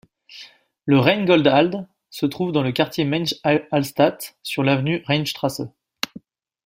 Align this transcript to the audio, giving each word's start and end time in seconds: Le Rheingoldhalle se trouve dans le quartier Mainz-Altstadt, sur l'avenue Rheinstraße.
Le 0.87 0.97
Rheingoldhalle 0.97 1.87
se 2.09 2.25
trouve 2.25 2.51
dans 2.51 2.63
le 2.63 2.71
quartier 2.71 3.05
Mainz-Altstadt, 3.05 4.35
sur 4.41 4.63
l'avenue 4.63 5.03
Rheinstraße. 5.05 5.69